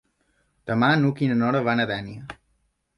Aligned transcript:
Demà 0.71 0.89
n'Hug 1.03 1.23
i 1.27 1.31
na 1.35 1.37
Nora 1.45 1.65
van 1.71 1.87
a 1.87 1.89
Dénia. 1.95 2.29